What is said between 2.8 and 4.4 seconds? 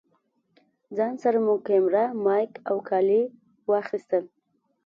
کالي واخيستل.